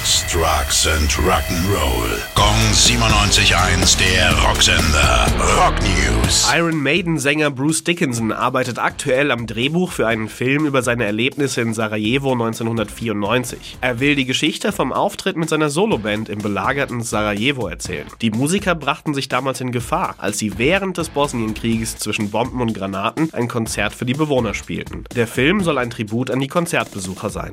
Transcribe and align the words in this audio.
Sex, 0.00 0.24
Drugs 0.32 0.86
and 0.86 1.10
Rock'n'Roll. 1.12 2.18
Gong 2.34 2.56
97.1, 2.72 3.98
der 3.98 4.32
Rocksender. 4.42 5.26
Rock 5.58 5.74
News. 5.82 6.48
Iron 6.54 6.82
Maiden-Sänger 6.82 7.50
Bruce 7.50 7.84
Dickinson 7.84 8.32
arbeitet 8.32 8.78
aktuell 8.78 9.30
am 9.30 9.46
Drehbuch 9.46 9.92
für 9.92 10.06
einen 10.06 10.28
Film 10.28 10.64
über 10.64 10.82
seine 10.82 11.04
Erlebnisse 11.04 11.60
in 11.60 11.74
Sarajevo 11.74 12.32
1994. 12.32 13.78
Er 13.82 14.00
will 14.00 14.14
die 14.14 14.24
Geschichte 14.24 14.72
vom 14.72 14.92
Auftritt 14.92 15.36
mit 15.36 15.50
seiner 15.50 15.68
Soloband 15.68 16.30
im 16.30 16.38
belagerten 16.38 17.02
Sarajevo 17.02 17.66
erzählen. 17.66 18.06
Die 18.22 18.30
Musiker 18.30 18.74
brachten 18.74 19.12
sich 19.12 19.28
damals 19.28 19.60
in 19.60 19.70
Gefahr, 19.70 20.14
als 20.16 20.38
sie 20.38 20.56
während 20.56 20.96
des 20.96 21.10
Bosnienkrieges 21.10 21.98
zwischen 21.98 22.30
Bomben 22.30 22.62
und 22.62 22.72
Granaten 22.72 23.28
ein 23.34 23.48
Konzert 23.48 23.92
für 23.92 24.06
die 24.06 24.14
Bewohner 24.14 24.54
spielten. 24.54 25.04
Der 25.14 25.26
Film 25.26 25.62
soll 25.62 25.76
ein 25.76 25.90
Tribut 25.90 26.30
an 26.30 26.40
die 26.40 26.48
Konzertbesucher 26.48 27.28
sein. 27.28 27.52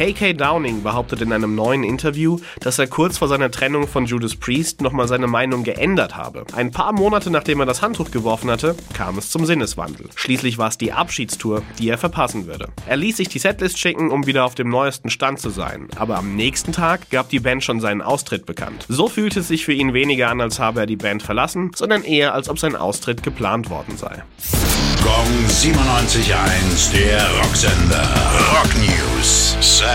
KK 0.00 0.32
Downing 0.32 0.82
behauptet 0.82 1.20
in 1.20 1.30
einem 1.30 1.54
neuen 1.54 1.84
Interview, 1.84 2.38
dass 2.60 2.78
er 2.78 2.86
kurz 2.86 3.18
vor 3.18 3.28
seiner 3.28 3.50
Trennung 3.50 3.86
von 3.86 4.06
Judas 4.06 4.34
Priest 4.34 4.80
nochmal 4.80 5.06
seine 5.06 5.26
Meinung 5.26 5.62
geändert 5.62 6.16
habe. 6.16 6.46
Ein 6.54 6.70
paar 6.70 6.92
Monate 6.92 7.30
nachdem 7.30 7.60
er 7.60 7.66
das 7.66 7.82
Handtuch 7.82 8.10
geworfen 8.10 8.50
hatte, 8.50 8.74
kam 8.94 9.18
es 9.18 9.28
zum 9.28 9.44
Sinneswandel. 9.44 10.08
Schließlich 10.14 10.56
war 10.56 10.68
es 10.68 10.78
die 10.78 10.92
Abschiedstour, 10.92 11.62
die 11.78 11.90
er 11.90 11.98
verpassen 11.98 12.46
würde. 12.46 12.70
Er 12.86 12.96
ließ 12.96 13.18
sich 13.18 13.28
die 13.28 13.38
Setlist 13.38 13.78
schicken, 13.78 14.10
um 14.10 14.26
wieder 14.26 14.46
auf 14.46 14.54
dem 14.54 14.70
neuesten 14.70 15.10
Stand 15.10 15.38
zu 15.38 15.50
sein. 15.50 15.88
Aber 15.96 16.16
am 16.16 16.34
nächsten 16.34 16.72
Tag 16.72 17.10
gab 17.10 17.28
die 17.28 17.40
Band 17.40 17.62
schon 17.62 17.80
seinen 17.80 18.00
Austritt 18.00 18.46
bekannt. 18.46 18.86
So 18.88 19.06
fühlte 19.06 19.40
es 19.40 19.48
sich 19.48 19.66
für 19.66 19.74
ihn 19.74 19.92
weniger 19.92 20.30
an, 20.30 20.40
als 20.40 20.58
habe 20.58 20.80
er 20.80 20.86
die 20.86 20.96
Band 20.96 21.22
verlassen, 21.22 21.72
sondern 21.76 22.04
eher, 22.04 22.32
als 22.32 22.48
ob 22.48 22.58
sein 22.58 22.74
Austritt 22.74 23.22
geplant 23.22 23.68
worden 23.68 23.98
sei. 23.98 24.22
Gong 25.02 25.46
97.1, 25.46 26.90
der 26.94 27.30
Rocksender. 27.42 28.08
Rock 28.54 28.74
News. 28.78 29.49